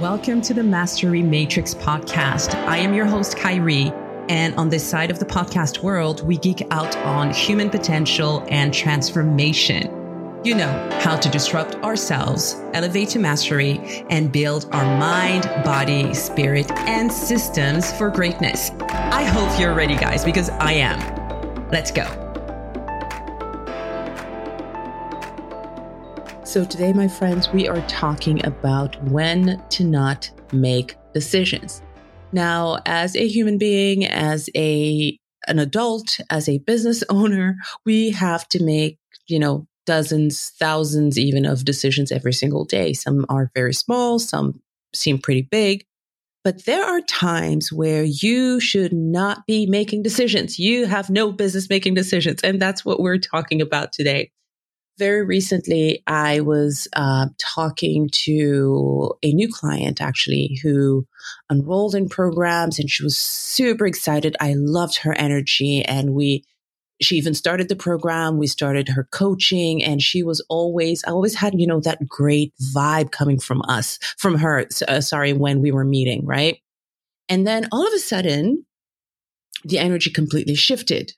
[0.00, 2.56] Welcome to the Mastery Matrix podcast.
[2.66, 3.92] I am your host, Khairy.
[4.28, 8.74] And on this side of the podcast world, we geek out on human potential and
[8.74, 9.82] transformation.
[10.42, 16.72] You know how to disrupt ourselves, elevate to mastery, and build our mind, body, spirit,
[16.72, 18.72] and systems for greatness.
[18.80, 21.68] I hope you're ready, guys, because I am.
[21.70, 22.23] Let's go.
[26.54, 31.82] So, today, my friends, we are talking about when to not make decisions.
[32.30, 38.48] Now, as a human being, as a an adult, as a business owner, we have
[38.50, 42.92] to make, you know, dozens, thousands even of decisions every single day.
[42.92, 44.62] Some are very small, some
[44.94, 45.84] seem pretty big.
[46.44, 50.60] But there are times where you should not be making decisions.
[50.60, 52.42] You have no business making decisions.
[52.44, 54.30] And that's what we're talking about today.
[54.96, 61.04] Very recently, I was uh, talking to a new client actually who
[61.50, 64.36] enrolled in programs and she was super excited.
[64.40, 66.44] I loved her energy and we
[67.02, 68.38] she even started the program.
[68.38, 72.52] We started her coaching and she was always, I always had, you know, that great
[72.74, 76.58] vibe coming from us, from her, uh, sorry, when we were meeting, right?
[77.28, 78.64] And then all of a sudden,
[79.64, 81.14] the energy completely shifted.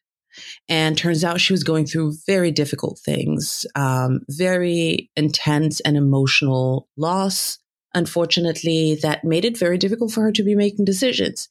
[0.68, 6.88] And turns out she was going through very difficult things, um, very intense and emotional
[6.96, 7.58] loss,
[7.94, 11.48] unfortunately, that made it very difficult for her to be making decisions.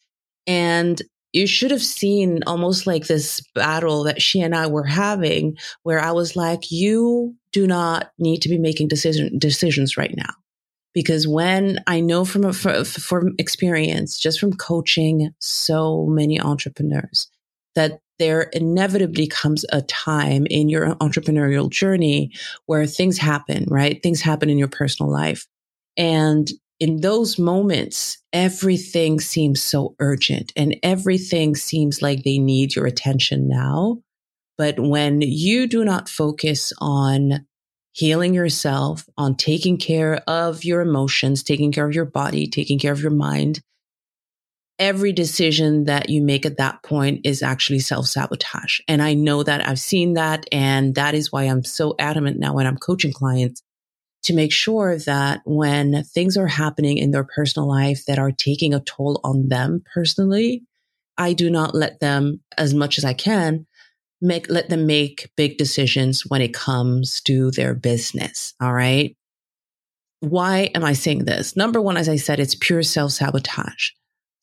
[0.48, 1.02] And
[1.34, 6.00] you should have seen almost like this battle that she and I were having where
[6.00, 10.34] I was like, you do not need to be making decision, decisions right now.
[10.94, 17.30] Because when I know from, from, from experience, just from coaching so many entrepreneurs,
[17.76, 22.32] that there inevitably comes a time in your entrepreneurial journey
[22.66, 24.02] where things happen, right?
[24.02, 25.46] Things happen in your personal life.
[25.98, 26.50] And
[26.80, 33.48] in those moments, everything seems so urgent and everything seems like they need your attention
[33.48, 34.02] now.
[34.58, 37.46] But when you do not focus on
[37.94, 42.92] healing yourself, on taking care of your emotions, taking care of your body, taking care
[42.92, 43.62] of your mind,
[44.80, 48.80] every decision that you make at that point is actually self sabotage.
[48.88, 50.46] And I know that I've seen that.
[50.52, 53.62] And that is why I'm so adamant now when I'm coaching clients
[54.24, 58.74] to make sure that when things are happening in their personal life that are taking
[58.74, 60.64] a toll on them personally,
[61.18, 63.68] I do not let them, as much as I can,
[64.22, 68.54] make, let them make big decisions when it comes to their business.
[68.60, 69.16] All right.
[70.22, 71.56] Why am I saying this?
[71.56, 73.92] Number one, as I said, it's pure self sabotage.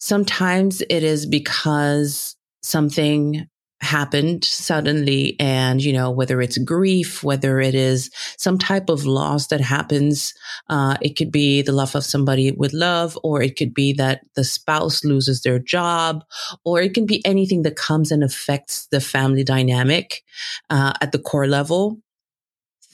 [0.03, 3.47] Sometimes it is because something
[3.81, 9.49] happened suddenly and you know whether it's grief whether it is some type of loss
[9.49, 10.35] that happens
[10.71, 14.21] uh, it could be the love of somebody with love or it could be that
[14.37, 16.25] the spouse loses their job
[16.65, 20.23] or it can be anything that comes and affects the family dynamic
[20.71, 21.99] uh, at the core level.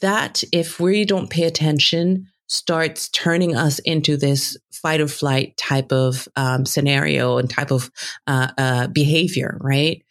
[0.01, 5.92] That if we don't pay attention starts turning us into this fight or flight type
[5.92, 7.91] of um, scenario and type of
[8.26, 10.03] uh, uh, behavior, right?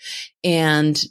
[0.44, 1.02] And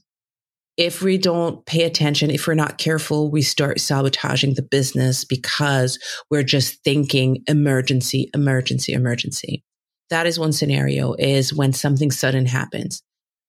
[0.76, 5.98] if we don't pay attention, if we're not careful, we start sabotaging the business because
[6.31, 9.64] we're just thinking emergency, emergency, emergency.
[10.10, 13.03] That is one scenario is when something sudden happens.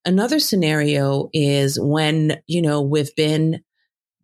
[0.06, 3.62] Another scenario is when, you know, we've been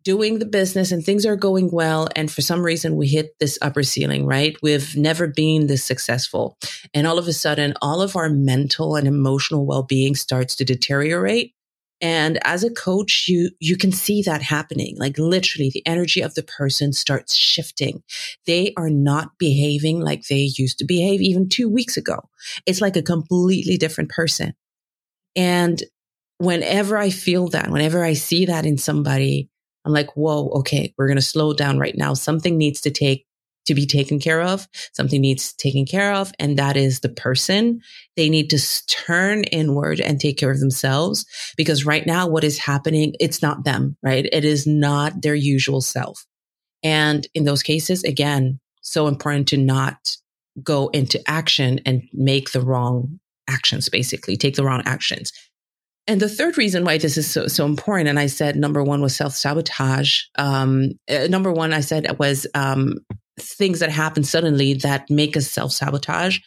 [0.04, 2.08] doing the business and things are going well.
[2.14, 4.56] And for some reason, we hit this upper ceiling, right?
[4.62, 6.56] We've never been this successful.
[6.92, 10.64] And all of a sudden, all of our mental and emotional well being starts to
[10.64, 11.54] deteriorate.
[12.00, 14.96] And as a coach, you, you can see that happening.
[14.98, 18.02] Like literally the energy of the person starts shifting.
[18.46, 22.28] They are not behaving like they used to behave even two weeks ago.
[22.66, 24.54] It's like a completely different person.
[25.34, 25.82] And
[26.38, 29.48] whenever I feel that, whenever I see that in somebody,
[29.84, 32.14] I'm like, whoa, okay, we're going to slow down right now.
[32.14, 33.26] Something needs to take
[33.66, 34.68] to be taken care of.
[34.92, 36.32] Something needs taken care of.
[36.38, 37.80] And that is the person.
[38.16, 41.24] They need to turn inward and take care of themselves
[41.56, 44.28] because right now what is happening, it's not them, right?
[44.30, 46.26] It is not their usual self.
[46.82, 50.16] And in those cases, again, so important to not
[50.62, 55.32] go into action and make the wrong actions, basically take the wrong actions.
[56.06, 59.00] And the third reason why this is so, so important, and I said number one
[59.00, 60.22] was self sabotage.
[60.36, 62.98] Um, uh, number one, I said was um,
[63.40, 66.40] things that happen suddenly that make us self sabotage.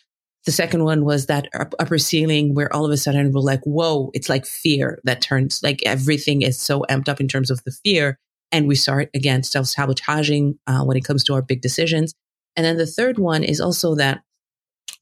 [0.46, 4.12] The second one was that upper ceiling where all of a sudden we're like, whoa,
[4.14, 7.72] it's like fear that turns like everything is so amped up in terms of the
[7.72, 8.18] fear.
[8.52, 12.14] And we start again self sabotaging uh, when it comes to our big decisions.
[12.56, 14.22] And then the third one is also that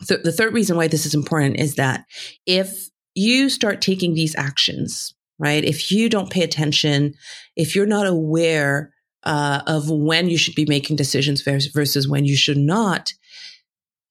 [0.08, 2.06] th- the third reason why this is important is that
[2.46, 5.64] if you start taking these actions, right?
[5.64, 7.16] If you don't pay attention,
[7.56, 12.36] if you're not aware uh, of when you should be making decisions versus when you
[12.36, 13.14] should not,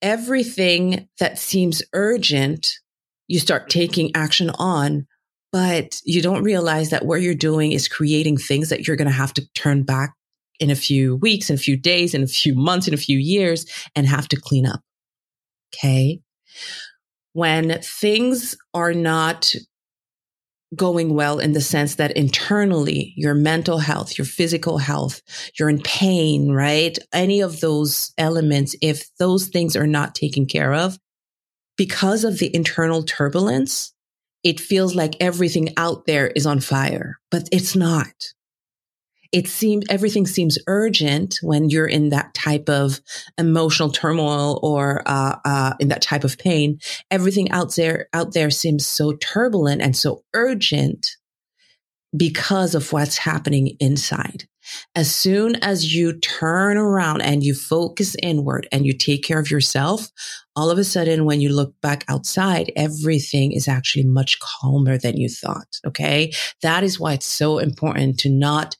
[0.01, 2.79] everything that seems urgent,
[3.27, 5.07] you start taking action on,
[5.51, 9.13] but you don't realize that what you're doing is creating things that you're going to
[9.13, 10.13] have to turn back
[10.59, 13.17] in a few weeks, in a few days, in a few months, in a few
[13.17, 13.65] years,
[13.95, 14.81] and have to clean up.
[15.73, 16.21] Okay.
[17.35, 19.53] When things are not
[20.73, 25.21] going well in the sense that internally, your mental health, your physical health,
[25.59, 26.97] you're in pain, right?
[27.11, 30.97] Any of those elements, if those things are not taken care of,
[31.75, 33.93] because of the internal turbulence,
[34.45, 38.13] it feels like everything out there is on fire, but it's not
[39.35, 43.01] it seems everything seems urgent when you're in that type of
[43.37, 46.79] emotional turmoil or uh, uh, in that type of pain.
[47.11, 51.17] Everything out there out there seems so turbulent and so urgent
[52.15, 54.47] because of what's happening inside.
[54.95, 59.51] As soon as you turn around and you focus inward and you take care of
[59.51, 60.09] yourself,
[60.55, 65.17] all of a sudden, when you look back outside, everything is actually much calmer than
[65.17, 65.67] you thought.
[65.85, 66.31] Okay.
[66.61, 68.77] That is why it's so important to not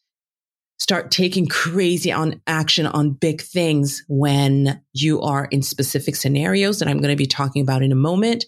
[0.78, 6.88] start taking crazy on action on big things when you are in specific scenarios that
[6.88, 8.46] I'm going to be talking about in a moment.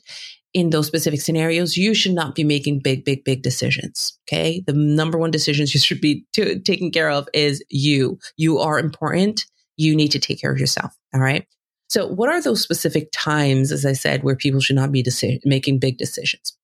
[0.53, 4.17] In those specific scenarios, you should not be making big, big, big decisions.
[4.27, 4.63] Okay.
[4.65, 8.17] The number one decisions you should be taking care of is you.
[8.37, 9.45] You are important.
[9.75, 10.93] You need to take care of yourself.
[11.13, 11.45] All right.
[11.89, 15.39] So what are those specific times, as I said, where people should not be deci-
[15.45, 16.57] making big decisions?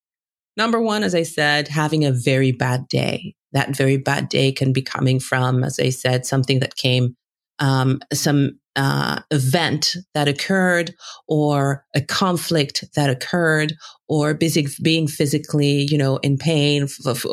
[0.57, 4.73] Number one, as I said, having a very bad day that very bad day can
[4.73, 7.15] be coming from, as I said, something that came,
[7.59, 10.93] um, some uh, event that occurred
[11.27, 13.73] or a conflict that occurred
[14.07, 17.25] or busy being physically, you know, in pain f- f-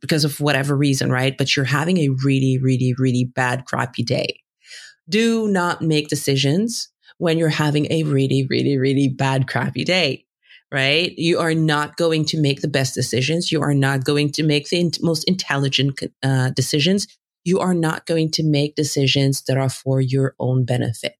[0.00, 1.36] because of whatever reason, right?
[1.36, 4.40] But you're having a really, really, really bad, crappy day.
[5.08, 6.88] Do not make decisions
[7.18, 10.24] when you're having a really, really, really bad, crappy day
[10.74, 11.16] right?
[11.16, 13.52] You are not going to make the best decisions.
[13.52, 17.06] You are not going to make the in- most intelligent uh, decisions.
[17.44, 21.16] You are not going to make decisions that are for your own benefit.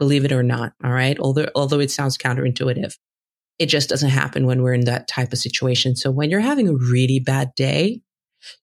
[0.00, 0.72] Believe it or not.
[0.82, 1.16] All right.
[1.20, 2.98] Although, although it sounds counterintuitive,
[3.60, 5.94] it just doesn't happen when we're in that type of situation.
[5.94, 8.00] So when you're having a really bad day,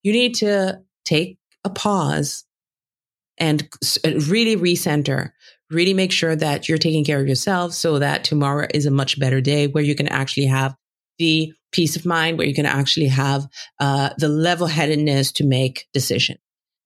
[0.03, 2.43] you need to take a pause
[3.37, 3.69] and
[4.03, 5.29] really recenter,
[5.69, 9.19] really make sure that you're taking care of yourself so that tomorrow is a much
[9.19, 10.75] better day where you can actually have
[11.17, 13.47] the peace of mind, where you can actually have
[13.79, 16.37] uh, the level headedness to make decision.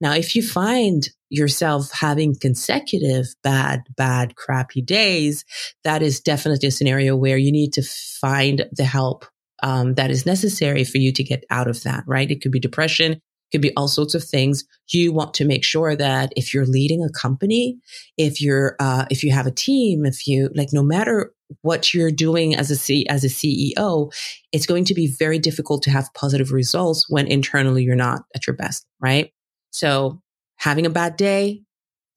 [0.01, 5.45] Now, if you find yourself having consecutive bad, bad, crappy days,
[5.83, 9.25] that is definitely a scenario where you need to find the help
[9.61, 12.29] um, that is necessary for you to get out of that, right?
[12.29, 13.21] It could be depression
[13.53, 14.65] could be all sorts of things.
[14.89, 17.77] You want to make sure that if you're leading a company,
[18.17, 22.11] if you're, uh, if you have a team, if you like, no matter what you're
[22.11, 24.11] doing as a C, as a CEO,
[24.51, 28.47] it's going to be very difficult to have positive results when internally you're not at
[28.47, 29.31] your best, right?
[29.69, 30.21] So
[30.57, 31.61] having a bad day,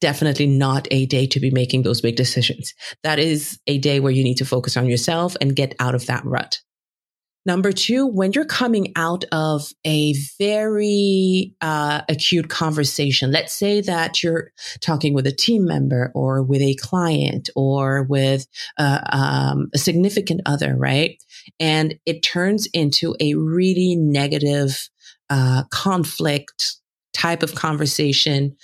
[0.01, 2.73] definitely not a day to be making those big decisions.
[3.03, 6.05] That is a day where you need to focus on yourself and get out of
[6.07, 6.59] that rut.
[7.47, 14.21] Number two, when you're coming out of a very uh, acute conversation, let's say that
[14.21, 14.51] you're
[14.81, 20.41] talking with a team member or with a client or with uh, um, a significant
[20.45, 21.23] other, right?
[21.57, 24.89] And it turns into a really negative
[25.29, 26.75] uh, conflict
[27.13, 28.57] type of conversation.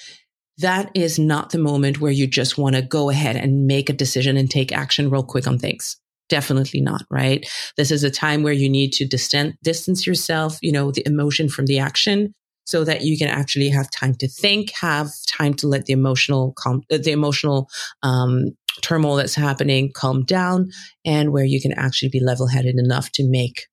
[0.58, 3.94] That is not the moment where you just want to go ahead and make a
[3.94, 7.48] decision and take action real quick on things definitely not right?
[7.78, 11.50] This is a time where you need to distance distance yourself you know the emotion
[11.50, 12.34] from the action
[12.66, 16.54] so that you can actually have time to think have time to let the emotional
[16.58, 17.70] calm uh, the emotional
[18.04, 18.52] um,
[18.82, 20.70] turmoil that's happening calm down
[21.06, 23.68] and where you can actually be level headed enough to make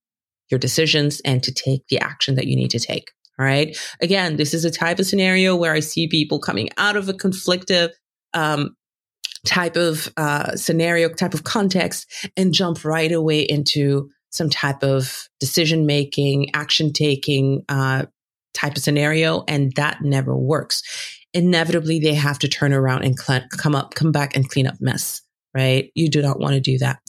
[0.51, 3.79] your decisions and to take the action that you need to take all right?
[4.03, 7.15] Again this is a type of scenario where i see people coming out of a
[7.15, 7.91] conflictive
[8.35, 8.77] um,
[9.47, 15.29] type of uh, scenario, type of context, and jump right away into some type of
[15.41, 18.05] decision making, action taking uh,
[18.55, 20.83] type of scenario, and that never works.
[21.33, 24.77] Inevitably, they have to turn around and cl- come up, come back, and clean up
[24.81, 25.23] mess.
[25.55, 25.91] Right?
[25.95, 27.01] You do not want to do that.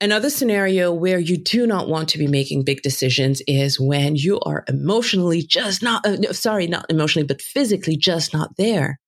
[0.00, 4.40] Another scenario where you do not want to be making big decisions is when you
[4.40, 8.98] are emotionally just not, uh, sorry, not emotionally, but physically just not there.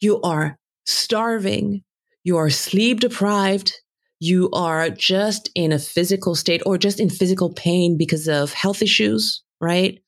[0.00, 0.58] You are
[0.90, 1.82] starving,
[2.24, 3.72] you are sleep deprived,
[4.18, 8.82] you are just in a physical state or just in physical pain because of health
[8.82, 10.00] issues, right?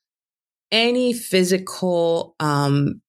[0.70, 3.00] Any physical um,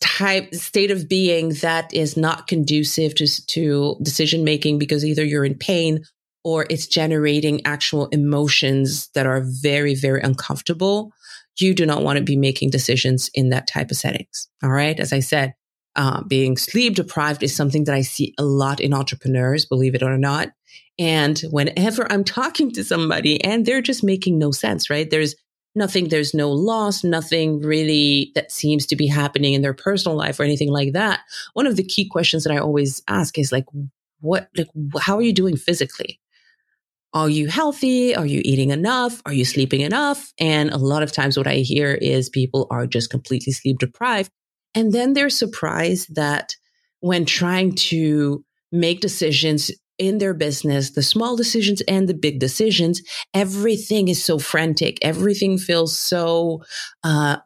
[0.00, 5.44] type state of being that is not conducive to, to decision making because either you're
[5.44, 6.04] in pain
[6.44, 11.12] or it's generating actual emotions that are very, very uncomfortable,
[11.58, 14.48] you do not want to be making decisions in that type of settings.
[14.62, 14.98] All right.
[14.98, 15.54] As I said,
[15.96, 20.02] uh, being sleep deprived is something that I see a lot in entrepreneurs, believe it
[20.02, 20.50] or not.
[20.98, 25.10] And whenever I'm talking to somebody and they're just making no sense, right?
[25.10, 25.34] There's
[25.74, 30.38] nothing, there's no loss, nothing really that seems to be happening in their personal life
[30.38, 31.20] or anything like that.
[31.54, 33.66] One of the key questions that I always ask is like,
[34.20, 34.68] what, like,
[35.00, 36.20] how are you doing physically?
[37.12, 38.14] Are you healthy?
[38.14, 39.20] Are you eating enough?
[39.26, 40.32] Are you sleeping enough?
[40.38, 44.30] And a lot of times what I hear is people are just completely sleep deprived.
[44.74, 46.54] And then they're surprised that
[47.00, 53.02] when trying to make decisions in their business, the small decisions and the big decisions,
[53.34, 54.98] everything is so frantic.
[55.02, 56.62] Everything feels so,
[57.04, 57.36] uh,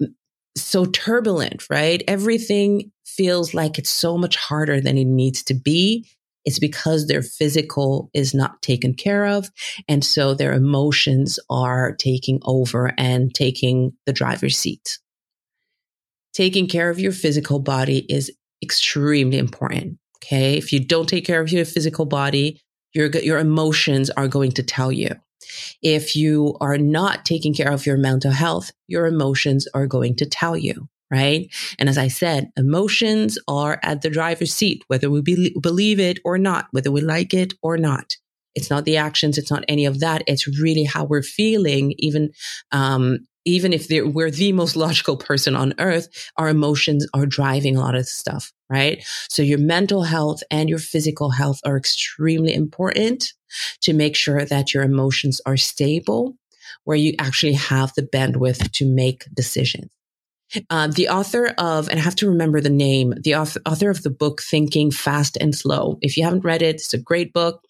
[0.57, 2.03] so turbulent, right?
[2.07, 6.07] Everything feels like it's so much harder than it needs to be.
[6.45, 9.51] It's because their physical is not taken care of.
[9.89, 14.99] And so their emotions are taking over and taking the driver's seat.
[16.35, 18.31] Taking care of your physical body is
[18.63, 19.99] extremely important.
[20.19, 20.57] Okay.
[20.57, 22.61] If you don't take care of your physical body,
[22.93, 25.11] your, your emotions are going to tell you.
[25.83, 30.27] If you are not taking care of your mental health, your emotions are going to
[30.27, 31.49] tell you right?
[31.79, 36.19] And as I said, emotions are at the driver's seat, whether we be- believe it
[36.25, 38.17] or not, whether we like it or not.
[38.55, 39.37] It's not the actions.
[39.37, 40.23] It's not any of that.
[40.27, 42.31] It's really how we're feeling, even,
[42.73, 47.81] um, even if we're the most logical person on earth, our emotions are driving a
[47.81, 49.05] lot of stuff, right?
[49.29, 53.33] So your mental health and your physical health are extremely important
[53.83, 56.37] to make sure that your emotions are stable,
[56.85, 59.91] where you actually have the bandwidth to make decisions.
[60.71, 64.03] Uh, the author of, and I have to remember the name, the author, author, of
[64.03, 65.99] the book Thinking Fast and Slow.
[66.01, 67.65] If you haven't read it, it's a great book.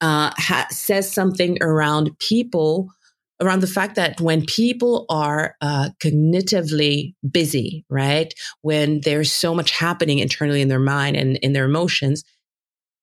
[0.00, 2.92] Uh, ha- says something around people,
[3.40, 9.70] around the fact that when people are uh, cognitively busy, right, when there's so much
[9.70, 12.24] happening internally in their mind and in their emotions,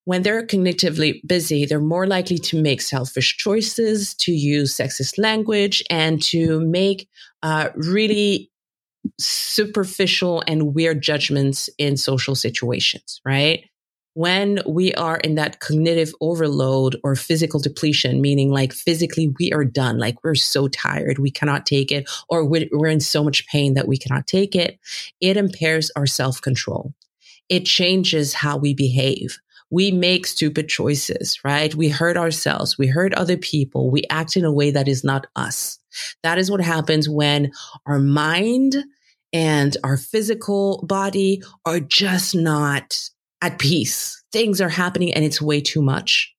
[0.05, 5.83] when they're cognitively busy, they're more likely to make selfish choices, to use sexist language,
[5.89, 7.09] and to make
[7.41, 8.51] uh, really
[9.19, 13.65] superficial and weird judgments in social situations, right?
[14.15, 19.65] When we are in that cognitive overload or physical depletion, meaning like physically we are
[19.65, 23.73] done, like we're so tired, we cannot take it, or we're in so much pain
[23.75, 24.79] that we cannot take it,
[25.21, 26.93] it impairs our self control.
[27.49, 29.37] It changes how we behave
[29.71, 31.73] we make stupid choices, right?
[31.73, 32.77] We hurt ourselves.
[32.77, 33.89] We hurt other people.
[33.89, 35.79] We act in a way that is not us.
[36.23, 37.51] That is what happens when
[37.85, 38.75] our mind
[39.33, 43.09] and our physical body are just not
[43.41, 44.23] at peace.
[44.31, 46.33] Things are happening and it's way too much.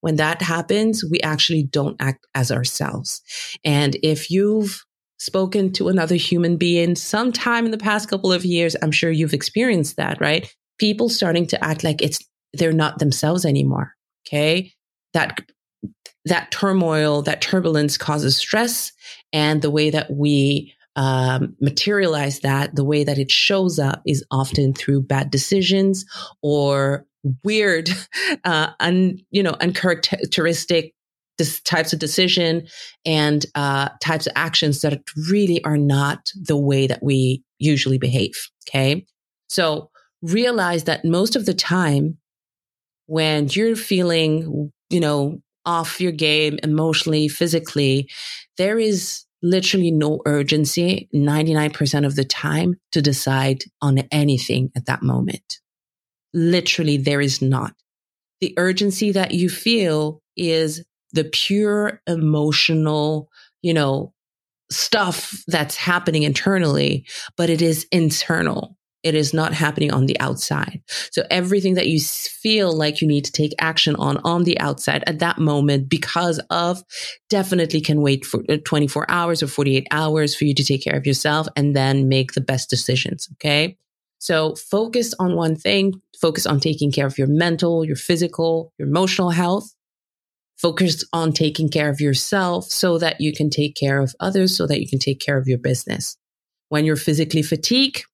[0.00, 3.22] When that happens, we actually don't act as ourselves.
[3.64, 4.84] And if you've
[5.18, 9.34] spoken to another human being sometime in the past couple of years, I'm sure you've
[9.34, 10.52] experienced that, right?
[10.78, 12.18] People starting to act like it's
[12.52, 13.94] they're not themselves anymore.
[14.26, 14.72] Okay.
[15.14, 15.38] That
[16.24, 18.92] that turmoil, that turbulence causes stress
[19.32, 24.24] and the way that we um, materialize that, the way that it shows up is
[24.30, 26.04] often through bad decisions
[26.42, 27.06] or
[27.44, 27.90] weird,
[28.44, 30.94] uh, un, you know, uncharacteristic
[31.64, 32.66] types of decision
[33.04, 38.48] and uh, types of actions that really are not the way that we usually behave.
[38.68, 39.06] Okay.
[39.48, 42.18] So realize that most of the time
[43.06, 48.08] when you're feeling, you know, off your game emotionally, physically,
[48.56, 55.02] there is literally no urgency 99% of the time to decide on anything at that
[55.02, 55.60] moment.
[56.32, 57.74] Literally, there is not.
[58.40, 63.28] The urgency that you feel is the pure emotional,
[63.60, 64.12] you know,
[64.70, 67.06] stuff that's happening internally,
[67.36, 68.76] but it is internal.
[69.02, 70.82] It is not happening on the outside.
[71.10, 75.02] So everything that you feel like you need to take action on on the outside
[75.06, 76.82] at that moment because of
[77.28, 80.96] definitely can wait for uh, 24 hours or 48 hours for you to take care
[80.96, 83.28] of yourself and then make the best decisions.
[83.34, 83.76] Okay.
[84.18, 88.86] So focus on one thing, focus on taking care of your mental, your physical, your
[88.86, 89.74] emotional health.
[90.58, 94.64] Focus on taking care of yourself so that you can take care of others, so
[94.68, 96.16] that you can take care of your business.
[96.68, 98.04] When you're physically fatigued,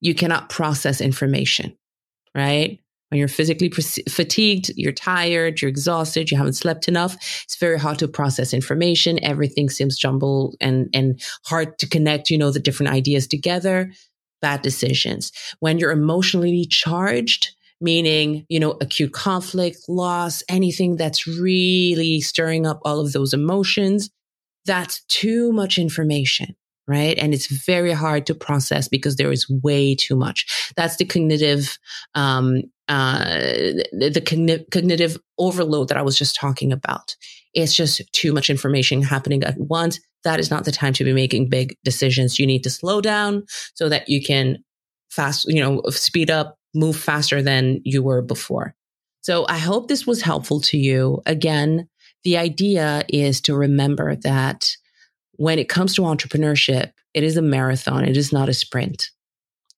[0.00, 1.76] you cannot process information,
[2.34, 2.78] right?
[3.08, 7.14] When you're physically fatigued, you're tired, you're exhausted, you haven't slept enough.
[7.44, 9.22] It's very hard to process information.
[9.24, 13.90] Everything seems jumbled and, and hard to connect, you know, the different ideas together.
[14.42, 15.32] Bad decisions.
[15.60, 22.80] When you're emotionally charged, meaning, you know, acute conflict, loss, anything that's really stirring up
[22.84, 24.10] all of those emotions,
[24.66, 26.54] that's too much information
[26.88, 27.18] right?
[27.18, 30.72] And it's very hard to process because there is way too much.
[30.74, 31.78] That's the cognitive,
[32.14, 33.24] um, uh,
[33.92, 37.14] the cogn- cognitive overload that I was just talking about.
[37.54, 40.00] It's just too much information happening at once.
[40.24, 42.38] That is not the time to be making big decisions.
[42.38, 44.64] You need to slow down so that you can
[45.10, 48.74] fast, you know, speed up, move faster than you were before.
[49.20, 51.20] So I hope this was helpful to you.
[51.26, 51.88] Again,
[52.24, 54.76] the idea is to remember that
[55.38, 58.04] when it comes to entrepreneurship, it is a marathon.
[58.04, 59.10] It is not a sprint.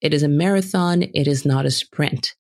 [0.00, 1.02] It is a marathon.
[1.02, 2.34] It is not a sprint.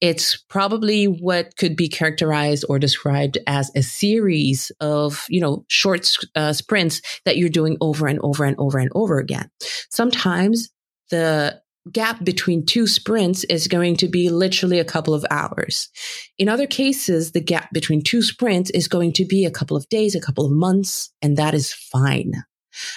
[0.00, 6.16] It's probably what could be characterized or described as a series of, you know, short
[6.34, 9.50] uh, sprints that you're doing over and over and over and over again.
[9.90, 10.70] Sometimes
[11.10, 11.60] the
[11.92, 15.90] gap between two sprints is going to be literally a couple of hours.
[16.38, 19.88] In other cases, the gap between two sprints is going to be a couple of
[19.90, 22.32] days, a couple of months, and that is fine.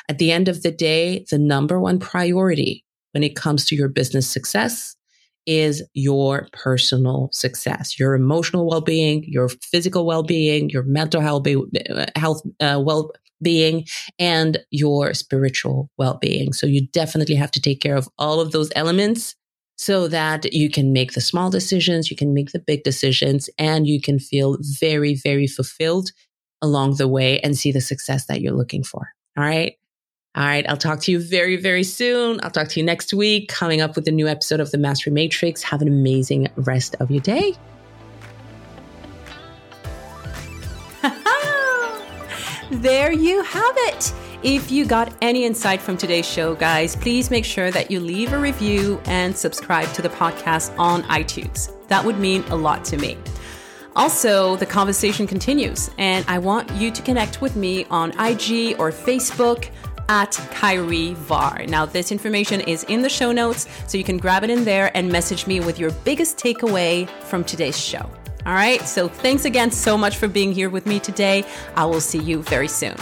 [0.10, 3.89] At the end of the day, the number one priority when it comes to your
[3.89, 4.96] business success
[5.46, 11.48] is your personal success, your emotional well-being, your physical well-being, your mental health,
[12.15, 13.86] health uh, well-being,
[14.19, 16.51] and your spiritual well-being.
[16.51, 19.36] So you definitely have to take care of all of those elements
[19.77, 23.88] so that you can make the small decisions, you can make the big decisions, and
[23.88, 26.10] you can feel very, very fulfilled
[26.62, 29.13] along the way and see the success that you're looking for.
[29.38, 29.77] All right.
[30.36, 30.67] All right.
[30.67, 32.39] I'll talk to you very, very soon.
[32.41, 35.13] I'll talk to you next week, coming up with a new episode of the Mastery
[35.13, 35.62] Matrix.
[35.63, 37.53] Have an amazing rest of your day.
[42.71, 44.13] there you have it.
[44.43, 48.34] If you got any insight from today's show, guys, please make sure that you leave
[48.34, 51.71] a review and subscribe to the podcast on iTunes.
[51.88, 53.17] That would mean a lot to me.
[53.97, 58.91] Also, the conversation continues, and I want you to connect with me on IG or
[58.91, 59.71] Facebook
[60.07, 61.65] at Khairy Varre.
[61.65, 64.91] Now, this information is in the show notes, so you can grab it in there
[64.95, 68.07] and message me with your biggest takeaway from today's show.
[68.45, 71.43] All right, so thanks again so much for being here with me today.
[71.75, 72.95] I will see you very soon.